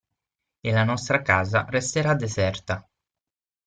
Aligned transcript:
E 0.61 0.71
la 0.71 0.83
nostra 0.83 1.21
casa 1.21 1.67
resterà 1.69 2.15
deserta. 2.15 2.89